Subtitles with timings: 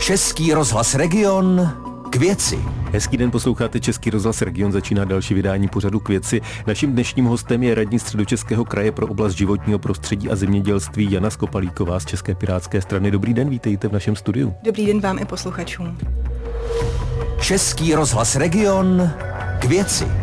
[0.00, 1.70] Český rozhlas Region
[2.10, 2.58] k věci.
[2.92, 6.40] Hezký den, posloucháte Český rozhlas Region, začíná další vydání pořadu k věci.
[6.66, 12.00] Naším dnešním hostem je radní středočeského kraje pro oblast životního prostředí a zemědělství Jana Skopalíková
[12.00, 13.10] z České pirátské strany.
[13.10, 14.54] Dobrý den, vítejte v našem studiu.
[14.62, 15.98] Dobrý den vám i posluchačům.
[17.40, 19.10] Český rozhlas Region
[19.58, 20.19] k věci.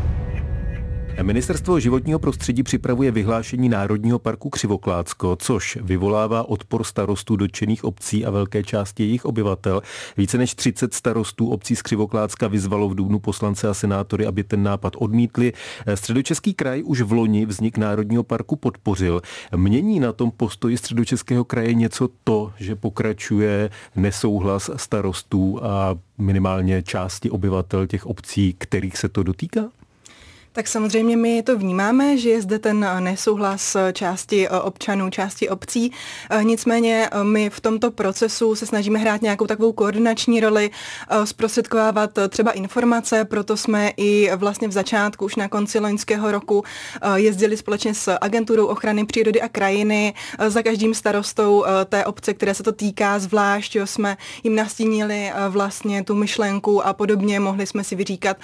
[1.21, 8.29] Ministerstvo životního prostředí připravuje vyhlášení Národního parku Křivoklácko, což vyvolává odpor starostů dotčených obcí a
[8.29, 9.82] velké části jejich obyvatel.
[10.18, 14.64] Více než 30 starostů obcí z Křivoklácka vyzvalo v Dubnu poslance a senátory, aby ten
[14.64, 15.54] nápad odmítli.
[15.95, 19.21] Středočeský kraj už v loni vznik Národního parku podpořil.
[19.56, 27.29] Mění na tom postoji Středočeského kraje něco to, že pokračuje nesouhlas starostů a minimálně části
[27.29, 29.70] obyvatel těch obcí, kterých se to dotýká?
[30.57, 35.92] Tak samozřejmě my to vnímáme, že je zde ten nesouhlas části občanů, části obcí.
[36.44, 40.70] Nicméně my v tomto procesu se snažíme hrát nějakou takovou koordinační roli,
[41.23, 46.64] zprostředkovávat třeba informace, proto jsme i vlastně v začátku, už na konci loňského roku,
[47.16, 50.14] jezdili společně s agenturou ochrany přírody a krajiny
[50.48, 56.03] za každým starostou té obce, které se to týká, zvlášť jo, jsme jim nastínili vlastně
[56.03, 58.38] tu myšlenku a podobně, mohli jsme si vyříkat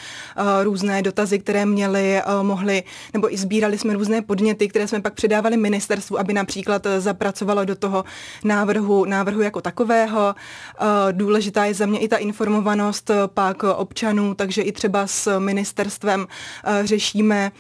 [0.63, 5.13] různé dotazy, které měli eh, mohli, nebo i sbírali jsme různé podněty, které jsme pak
[5.13, 8.03] předávali ministerstvu, aby například eh, zapracovalo do toho
[8.43, 10.35] návrhu, návrhu jako takového.
[10.35, 16.27] Eh, důležitá je za mě i ta informovanost pak občanů, takže i třeba s ministerstvem
[16.83, 17.51] řešíme,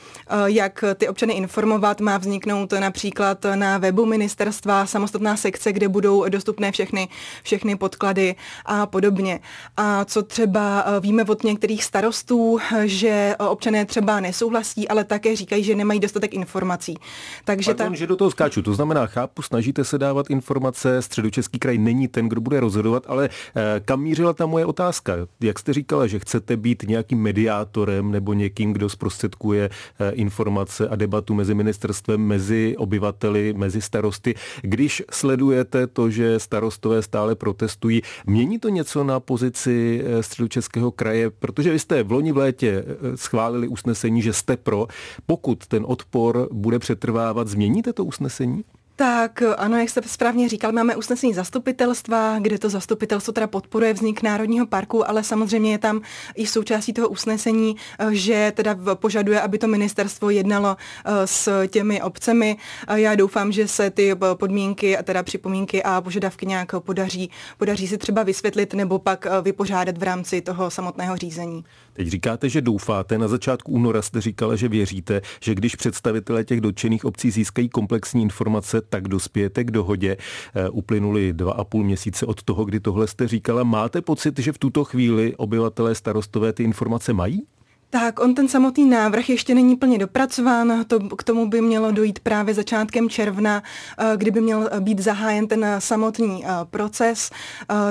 [0.45, 2.01] jak ty občany informovat.
[2.01, 7.07] Má vzniknout například na webu ministerstva samostatná sekce, kde budou dostupné všechny,
[7.43, 9.39] všechny podklady a podobně.
[9.77, 15.75] A co třeba víme od některých starostů, že občané třeba nesouhlasí, ale také říkají, že
[15.75, 16.97] nemají dostatek informací.
[17.45, 17.97] Takže Pardon, ta...
[17.99, 18.61] že do toho skáču.
[18.61, 23.29] To znamená, chápu, snažíte se dávat informace, středočeský kraj není ten, kdo bude rozhodovat, ale
[23.29, 25.13] eh, kam mířila ta moje otázka?
[25.41, 30.95] Jak jste říkala, že chcete být nějakým mediátorem nebo někým, kdo zprostředkuje eh, informace a
[30.95, 34.35] debatu mezi ministerstvem, mezi obyvateli, mezi starosty.
[34.61, 41.29] Když sledujete to, že starostové stále protestují, mění to něco na pozici eh, středočeského kraje?
[41.29, 42.85] Protože vy jste v loni v létě
[43.15, 44.87] schválili usnesení, že jste pro.
[45.25, 48.63] Pokud ten odpor bude přetrvávat, změníte to usnesení?
[48.95, 54.23] Tak ano, jak jste správně říkal, máme usnesení zastupitelstva, kde to zastupitelstvo teda podporuje vznik
[54.23, 56.01] Národního parku, ale samozřejmě je tam
[56.35, 62.01] i součástí toho usnesení, eh, že teda požaduje, aby to ministerstvo jednalo eh, s těmi
[62.01, 62.57] obcemi.
[62.93, 67.87] Já doufám, že se ty eh, podmínky, a teda připomínky a požadavky nějak podaří, podaří
[67.87, 71.63] si třeba vysvětlit nebo pak vypořádat v rámci toho samotného řízení.
[71.93, 73.17] Teď říkáte, že doufáte.
[73.17, 78.21] Na začátku února jste říkala, že věříte, že když představitelé těch dotčených obcí získají komplexní
[78.21, 80.17] informace, tak dospějete k dohodě.
[80.55, 83.63] Eh, uplynuli dva a půl měsíce od toho, kdy tohle jste říkala.
[83.63, 87.43] Máte pocit, že v tuto chvíli obyvatelé starostové ty informace mají?
[87.89, 92.19] Tak, on ten samotný návrh ještě není plně dopracován, to, k tomu by mělo dojít
[92.19, 93.63] právě začátkem června,
[93.97, 97.29] eh, kdyby měl být zahájen ten samotný eh, proces,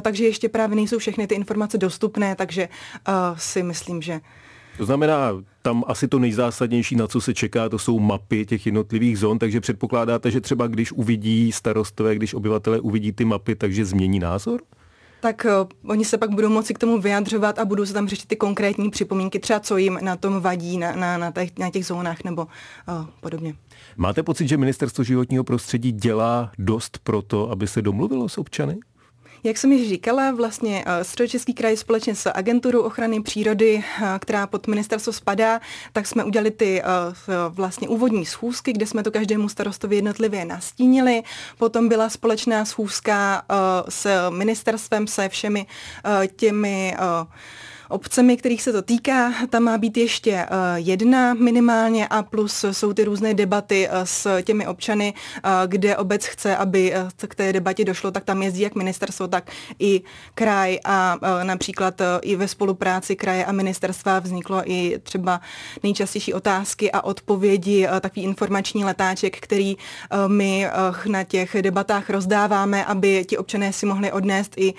[0.02, 2.69] takže ještě právě nejsou všechny ty informace dostupné, takže
[3.36, 4.20] si myslím, že
[4.76, 9.18] to znamená, tam asi to nejzásadnější, na co se čeká, to jsou mapy těch jednotlivých
[9.18, 14.18] zón, takže předpokládáte, že třeba když uvidí starostové, když obyvatelé uvidí ty mapy, takže změní
[14.18, 14.60] názor?
[15.22, 18.26] tak uh, oni se pak budou moci k tomu vyjadřovat a budou se tam řešit
[18.26, 21.86] ty konkrétní připomínky, třeba co jim na tom vadí, na, na, na, těch, na těch
[21.86, 23.54] zónách nebo uh, podobně.
[23.96, 28.76] Máte pocit, že Ministerstvo životního prostředí dělá dost pro to, aby se domluvilo s občany?
[29.44, 34.47] Jak jsem již říkala, vlastně eh, Středočeský kraj společně s agenturou ochrany přírody, eh, která
[34.47, 35.60] pod ministerstvo spadá,
[35.92, 36.84] tak jsme udělali ty eh,
[37.48, 41.22] vlastně úvodní schůzky, kde jsme to každému starostovi jednotlivě nastínili.
[41.58, 43.42] Potom byla společná schůzka
[43.88, 45.66] s ministerstvem, se všemi
[46.36, 46.97] těmi
[47.92, 49.32] obcemi, kterých se to týká.
[49.50, 54.42] Tam má být ještě eh, jedna minimálně a plus jsou ty různé debaty eh, s
[54.42, 56.94] těmi občany, eh, kde obec chce, aby
[57.28, 60.02] k té debatě došlo, tak tam jezdí jak ministerstvo, tak i
[60.34, 65.40] kraj a například i ve spolupráci kraje a ministerstva vzniklo i třeba
[65.82, 69.76] nejčastější otázky a odpovědi, takový informační letáček, který
[70.26, 70.66] my
[71.06, 74.75] na těch debatách rozdáváme, aby ti občané si mohli odnést i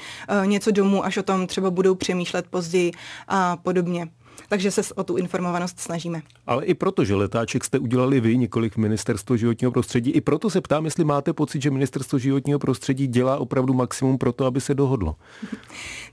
[0.45, 2.91] něco domů, až o tom třeba budou přemýšlet později
[3.27, 4.07] a podobně.
[4.49, 6.21] Takže se o tu informovanost snažíme.
[6.47, 10.61] Ale i proto, že letáček jste udělali vy, několik ministerstvo životního prostředí, i proto se
[10.61, 14.73] ptám, jestli máte pocit, že ministerstvo životního prostředí dělá opravdu maximum pro to, aby se
[14.73, 15.15] dohodlo.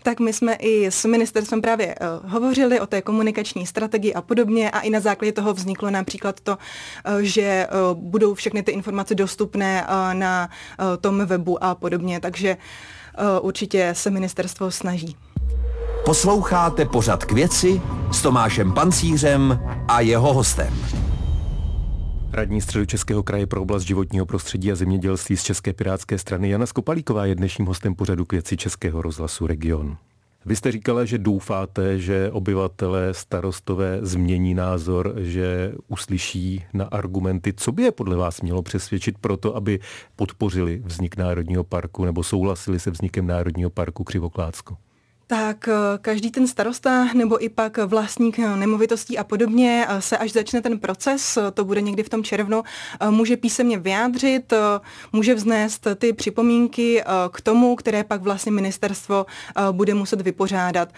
[0.02, 4.70] Tak my jsme i s ministerstvem právě uh, hovořili o té komunikační strategii a podobně
[4.70, 9.14] a i na základě toho vzniklo například to, uh, že uh, budou všechny ty informace
[9.14, 10.50] dostupné na
[11.00, 12.20] tom webu a podobně.
[12.20, 12.56] Takže
[13.42, 15.16] určitě se ministerstvo snaží.
[16.10, 20.74] Posloucháte pořad k věci s Tomášem Pancířem a jeho hostem.
[22.32, 27.26] Radní Českého kraje pro oblast životního prostředí a zemědělství z České pirátské strany Jana Skopalíková
[27.26, 29.96] je dnešním hostem pořadu k věci Českého rozhlasu Region.
[30.46, 37.52] Vy jste říkala, že doufáte, že obyvatelé starostové změní názor, že uslyší na argumenty.
[37.56, 39.80] Co by je podle vás mělo přesvědčit pro to, aby
[40.16, 44.76] podpořili vznik Národního parku nebo souhlasili se vznikem Národního parku Křivoklátsko?
[45.30, 50.18] Tak eh, každý ten starosta nebo i pak vlastník eh, nemovitostí a podobně eh, se
[50.18, 52.62] až začne ten proces, to bude někdy v tom červnu,
[53.10, 54.52] může písemně vyjádřit,
[55.12, 59.26] může vznést ty připomínky k tomu, které pak vlastně ministerstvo
[59.72, 60.88] bude muset vypořádat.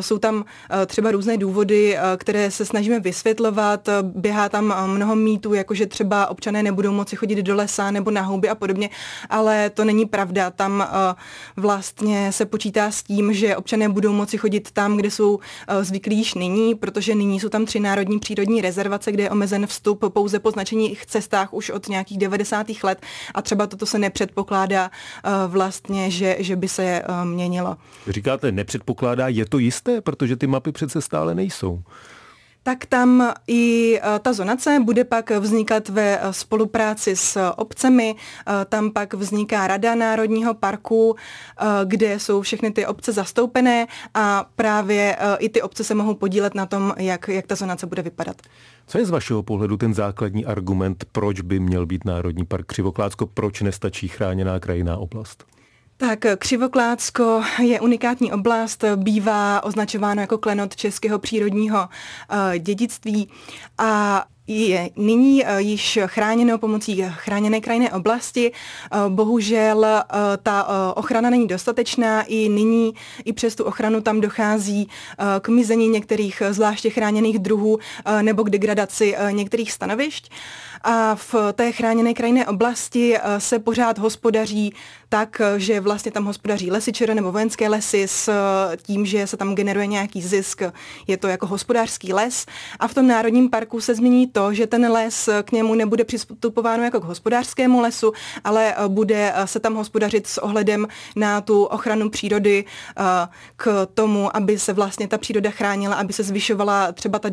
[0.00, 0.44] Jsou tam
[0.86, 6.92] třeba různé důvody, které se snažíme vysvětlovat, běhá tam mnoho mýtů, jakože třeba občané nebudou
[6.92, 8.90] moci chodit do lesa nebo na houby a podobně,
[9.30, 10.50] ale to není pravda.
[10.50, 10.88] Tam
[11.56, 15.38] vlastně se počítá s tím, že občané nebudou moci chodit tam, kde jsou
[15.68, 19.66] eh, zvyklí již nyní, protože nyní jsou tam tři národní přírodní rezervace, kde je omezen
[19.66, 22.66] vstup pouze po značených cestách už od nějakých 90.
[22.82, 22.98] let
[23.34, 27.76] a třeba toto se nepředpokládá eh, vlastně, že, že by se eh, měnilo.
[28.08, 31.82] Říkáte nepředpokládá, je to jisté, protože ty mapy přece stále nejsou
[32.62, 38.14] tak tam i e, ta zonace bude pak vznikat ve spolupráci s obcemi.
[38.16, 44.46] E, tam pak vzniká Rada Národního parku, e, kde jsou všechny ty obce zastoupené a
[44.56, 48.42] právě i ty obce se mohou podílet na tom, jak, jak ta zonace bude vypadat.
[48.86, 53.26] Co je z vašeho pohledu ten základní argument, proč by měl být Národní park Křivoklácko,
[53.26, 55.44] proč nestačí chráněná krajinná oblast?
[55.96, 63.28] Tak Křivoklácko je unikátní oblast, bývá označováno jako klenot českého přírodního uh, dědictví.
[63.78, 64.24] A
[64.60, 68.52] je nyní uh, již chráněno pomocí chráněné krajinné oblasti.
[68.52, 70.66] Uh, bohužel uh, ta
[70.96, 72.22] ochrana není dostatečná.
[72.22, 72.94] I nyní,
[73.24, 74.88] i přes tu ochranu tam dochází
[75.40, 77.78] k mizení některých zvláště chráněných druhů
[78.22, 80.30] nebo k degradaci některých stanovišť.
[80.82, 84.74] A v té chráněné krajinné oblasti se pořád hospodaří
[85.12, 89.54] tak, že vlastně tam hospodaří lesičere nebo vojenské lesy s eh, tím, že se tam
[89.54, 90.62] generuje nějaký zisk.
[91.06, 92.46] Je to jako hospodářský les
[92.80, 96.82] a v tom národním parku se změní to, že ten les k němu nebude přistupováno
[96.82, 98.12] jako k hospodářskému lesu,
[98.44, 100.86] ale eh, bude eh, se tam hospodařit s ohledem
[101.16, 102.64] na tu ochranu přírody
[103.56, 107.30] k tomu, aby se vlastně ta příroda chránila, aby se zvyšovala třeba ta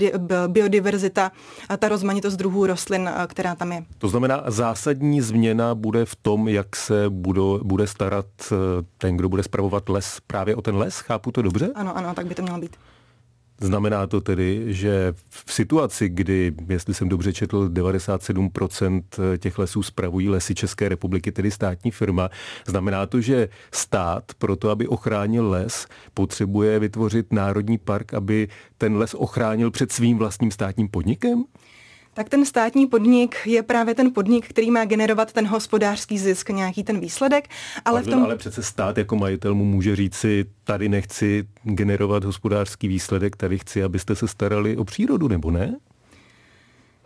[0.48, 1.32] biodiverzita,
[1.78, 3.84] ta rozmanitost druhů rostlin, která tam je.
[3.98, 8.56] To znamená, zásadní změna bude v tom, jak se budou bude starat eh,
[8.98, 11.00] ten, kdo bude spravovat les, právě o ten les?
[11.00, 11.70] Chápu to dobře?
[11.76, 12.76] Ano, ano, tak by to mělo být.
[13.62, 19.02] Znamená to tedy, že v situaci, kdy, jestli jsem dobře četl, 97%
[19.38, 22.30] těch lesů spravují lesy České republiky, tedy státní firma,
[22.68, 28.48] znamená to, že stát pro to, aby ochránil les, potřebuje vytvořit národní park, aby
[28.78, 31.44] ten les ochránil před svým vlastním státním podnikem?
[32.20, 36.84] Tak ten státní podnik je právě ten podnik, který má generovat ten hospodářský zisk, nějaký
[36.84, 37.48] ten výsledek.
[37.86, 38.24] Ale, Pardon, v tom...
[38.24, 43.84] ale přece stát jako majitel mu může říci, tady nechci generovat hospodářský výsledek, tady chci,
[43.84, 45.78] abyste se starali o přírodu, nebo ne?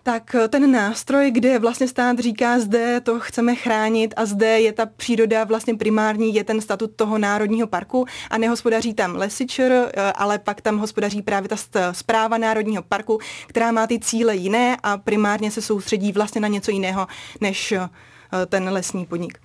[0.04, 4.86] Tak ten nástroj, kde vlastně stát říká, zde to chceme chránit a zde je ta
[4.86, 10.40] příroda vlastně primární, je ten statut toho národního parku a nehospodaří tam lesičer, eh, ale
[10.40, 15.52] pak tam hospodaří právě ta zpráva národního parku, která má ty cíle jiné a primárně
[15.52, 17.08] se soustředí vlastně na něco jiného
[17.42, 17.90] než eh,
[18.48, 19.40] ten lesní podnik.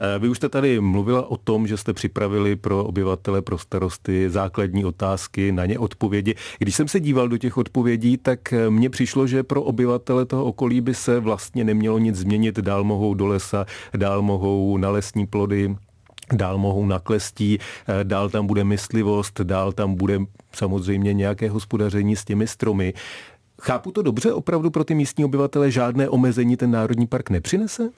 [0.00, 4.30] Eh, vy už jste tady mluvila o tom, že jste připravili pro obyvatele, pro starosty
[4.30, 6.34] základní otázky, na ně odpovědi.
[6.58, 10.44] Když jsem se díval do těch odpovědí, tak eh, mně přišlo, že pro obyvatele toho
[10.44, 12.58] okolí by se vlastně nemělo nic změnit.
[12.58, 15.76] Dál mohou do lesa, dál mohou na lesní plody,
[16.32, 17.58] dál mohou na klestí,
[17.88, 20.18] eh, dál tam bude myslivost, dál tam bude
[20.52, 22.94] samozřejmě nějaké hospodaření s těmi stromy.
[23.62, 27.90] Chápu to dobře, opravdu pro ty místní obyvatele žádné omezení ten národní park nepřinese?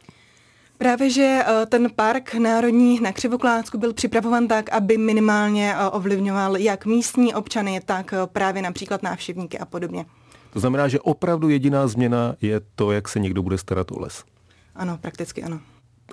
[0.78, 6.56] Právě, že eh, ten park národní na Křivoklácku byl připravovan tak, aby minimálně eh, ovlivňoval
[6.56, 10.04] jak místní občany, tak eh, právě například návštěvníky a podobně.
[10.52, 14.24] To znamená, že opravdu jediná změna je to, jak se někdo bude starat o les.
[14.74, 15.60] Ano, prakticky ano.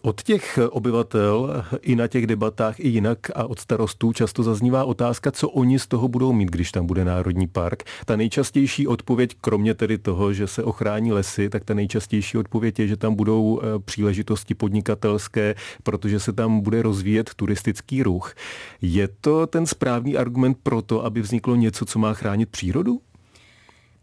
[0.01, 5.31] Od těch obyvatel i na těch debatách i jinak a od starostů často zaznívá otázka,
[5.31, 7.83] co oni z toho budou mít, když tam bude národní park.
[8.05, 12.87] Ta nejčastější odpověď, kromě tedy toho, že se ochrání lesy, tak ta nejčastější odpověď je,
[12.87, 18.33] že tam budou eh, příležitosti podnikatelské, protože se tam bude rozvíjet turistický ruch.
[18.81, 23.01] Je to ten správný argument pro to, aby vzniklo něco, co má chránit přírodu?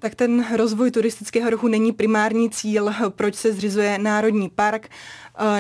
[0.00, 4.88] tak ten rozvoj turistického ruchu není primární cíl, proč se zřizuje Národní park.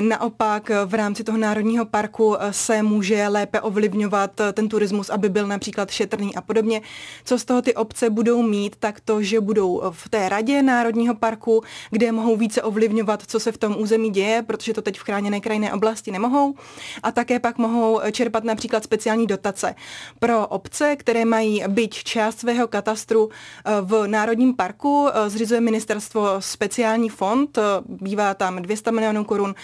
[0.00, 5.90] Naopak v rámci toho národního parku se může lépe ovlivňovat ten turismus, aby byl například
[5.90, 6.82] šetrný a podobně.
[7.24, 11.14] Co z toho ty obce budou mít, tak to, že budou v té radě národního
[11.14, 15.02] parku, kde mohou více ovlivňovat, co se v tom území děje, protože to teď v
[15.02, 16.54] chráněné krajinné oblasti nemohou.
[17.02, 19.74] A také pak mohou čerpat například speciální dotace
[20.18, 25.08] pro obce, které mají byť část svého katastru eh, v Národním parku.
[25.08, 29.54] Eh, zřizuje ministerstvo speciální fond, eh, bývá tam 200 milionů korun,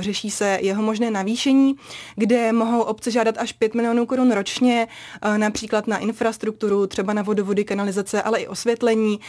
[0.00, 1.74] řeší se jeho možné navýšení,
[2.16, 4.88] kde mohou obce žádat až 5 milionů korun ročně,
[5.36, 9.20] například na infrastrukturu, třeba na vodovody, kanalizace, ale i osvětlení,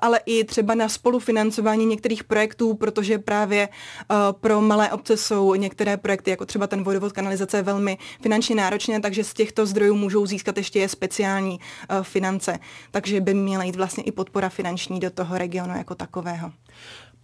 [0.00, 3.68] ale i třeba na spolufinancování některých projektů, protože právě
[4.40, 9.24] pro malé obce jsou některé projekty, jako třeba ten vodovod, kanalizace, velmi finančně náročné, takže
[9.24, 11.60] z těchto zdrojů můžou získat ještě speciální
[12.02, 12.58] finance.
[12.90, 16.52] Takže by měla jít vlastně i podpora finanční do toho regionu jako takového.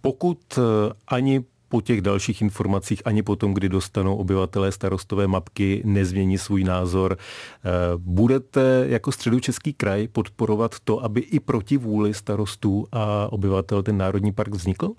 [0.01, 0.61] Pokud eh,
[1.07, 6.63] ani po těch dalších informacích, ani po tom, kdy dostanou obyvatelé starostové mapky, nezmění svůj
[6.63, 7.17] názor.
[7.17, 13.97] Eh, budete jako středočeský kraj podporovat to, aby i proti vůli starostů a obyvatel ten
[13.97, 14.91] národní park vznikl?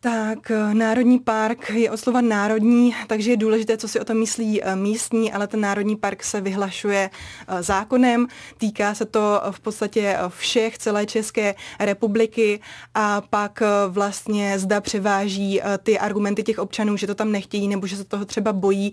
[0.00, 4.18] Tak, eh, Národní park je od slova národní, takže je důležité, co si o tom
[4.18, 7.10] myslí eh, místní, ale ten Národní park se vyhlašuje
[7.48, 8.26] eh, zákonem.
[8.58, 12.60] Týká se to v podstatě všech celé České republiky
[12.94, 17.96] a pak vlastně zda převáží ty argumenty těch občanů, že to tam nechtějí nebo že
[17.96, 18.92] se toho třeba bojí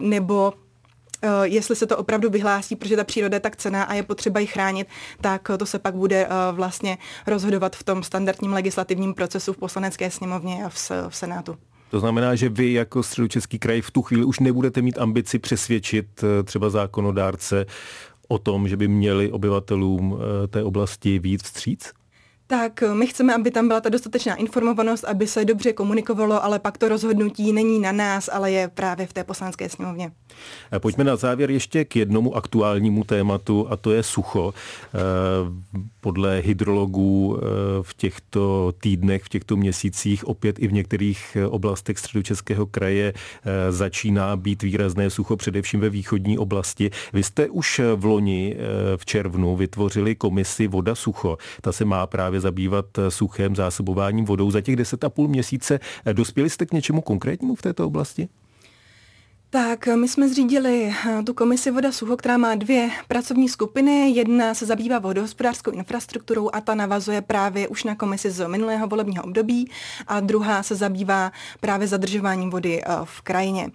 [0.00, 0.52] nebo
[1.42, 4.46] jestli se to opravdu vyhlásí, protože ta příroda je tak cená a je potřeba ji
[4.46, 4.88] chránit,
[5.20, 10.10] tak to se pak bude eh, vlastně rozhodovat v tom standardním legislativním procesu v poslanecké
[10.10, 11.56] sněmovně a v, Senátu.
[11.90, 16.06] To znamená, že vy jako středočeský kraj v tu chvíli už nebudete mít ambici přesvědčit
[16.22, 17.66] eh, třeba zákonodárce
[18.28, 21.92] o tom, že by měli obyvatelům té oblasti víc vstříc?
[22.50, 26.78] Tak my chceme, aby tam byla ta dostatečná informovanost, aby se dobře komunikovalo, ale pak
[26.78, 30.12] to rozhodnutí není na nás, ale je právě v té poslanské sněmovně.
[30.78, 34.54] Pojďme na závěr ještě k jednomu aktuálnímu tématu a to je sucho.
[34.54, 34.98] Eh,
[36.00, 37.46] podle hydrologů eh,
[37.82, 44.36] v těchto týdnech, v těchto měsících opět i v některých oblastech středočeského kraje eh, začíná
[44.36, 46.90] být výrazné sucho, především ve východní oblasti.
[47.12, 48.56] Vy jste už v loni
[48.96, 51.38] v červnu vytvořili komisi Voda sucho.
[51.60, 54.50] Ta se má právě zabývat suchem, zásobováním vodou.
[54.50, 55.80] Za těch deset a půl měsíce
[56.12, 58.28] dospěli jste k něčemu konkrétnímu v této oblasti?
[59.50, 64.10] Tak, my jsme zřídili eh, tu komisi Voda Sucho, která má dvě pracovní skupiny.
[64.10, 69.24] Jedna se zabývá vodohospodářskou infrastrukturou a ta navazuje právě už na komisi z minulého volebního
[69.24, 69.70] období
[70.06, 73.70] a druhá se zabývá právě zadržováním vody eh, v krajině.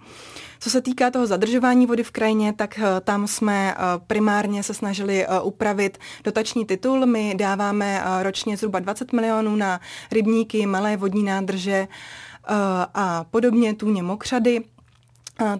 [0.64, 3.74] Co se týká toho zadržování vody v krajině, tak eh, tam jsme
[4.06, 7.06] primárně se snažili upravit dotační titul.
[7.06, 9.80] My dáváme ročně zhruba 20 milionů na
[10.12, 11.88] rybníky, malé vodní nádrže
[12.94, 14.60] a podobně, tůně mokřady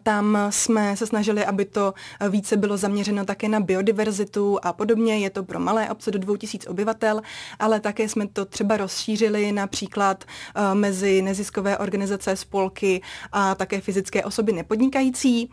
[0.02, 1.94] tam jsme se snažili, aby to
[2.28, 5.18] více bylo zaměřeno také na biodiverzitu a podobně.
[5.18, 7.22] Je to pro malé obce do 2000 obyvatel,
[7.58, 13.02] ale také jsme to třeba rozšířili například eh, mezi neziskové organizace, spolky
[13.32, 15.50] a také fyzické osoby nepodnikající.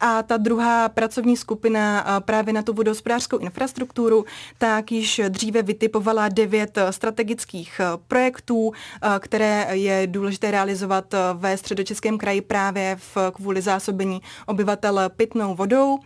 [0.00, 4.24] A ta druhá pracovní skupina eh, právě na tu vodohospodářskou infrastrukturu,
[4.58, 8.72] tak již dříve vytipovala devět strategických eh, projektů,
[9.18, 15.98] které je důležité realizovat ve středočeském kraji právě v kvůli zásobení obyvatel pitnou vodou.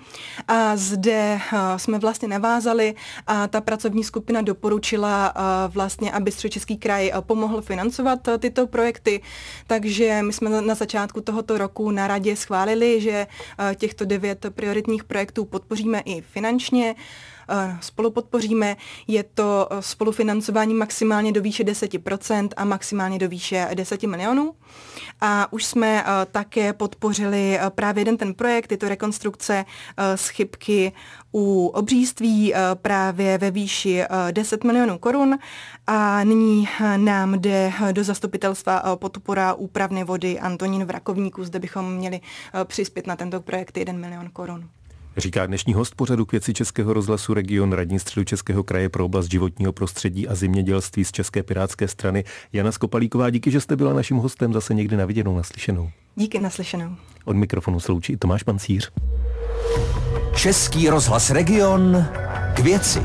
[0.48, 2.94] A zde eh, jsme vlastně navázali
[3.26, 9.20] a ta pracovní skupina doporučila eh, vlastně, aby Středočeský kraj eh, pomohl financovat tyto projekty.
[9.66, 13.26] Takže my jsme na začátku tohoto roku na radě schválili, že
[13.74, 16.94] těchto devět prioritních projektů podpoříme i finančně
[17.80, 18.76] spolu podpoříme.
[19.06, 24.54] Je to spolufinancování maximálně do výše 10% a maximálně do výše 10 milionů.
[25.20, 29.64] A už jsme také podpořili právě jeden ten projekt, je to rekonstrukce
[30.14, 30.92] z chybky
[31.32, 35.38] u obříství právě ve výši 10 milionů korun
[35.86, 42.20] a nyní nám jde do zastupitelstva podpora úpravny vody Antonín v Rakovníku, zde bychom měli
[42.64, 44.68] přispět na tento projekt 1 milion korun.
[45.16, 49.30] Říká dnešní host pořadu k věci Českého rozhlasu region radní středu Českého kraje pro oblast
[49.30, 53.30] životního prostředí a zemědělství z České pirátské strany Jana Skopalíková.
[53.30, 55.90] Díky, že jste byla naším hostem zase někdy na viděnou, naslyšenou.
[56.16, 56.96] Díky, naslyšenou.
[57.24, 58.90] Od mikrofonu sloučí Tomáš Pancíř.
[60.36, 62.06] Český rozhlas region
[62.54, 63.00] k věci.